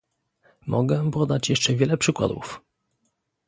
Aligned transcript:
Mogę 0.67 1.11
podać 1.11 1.49
jeszcze 1.49 1.75
wiele 1.75 1.97
przykładów 1.97 2.61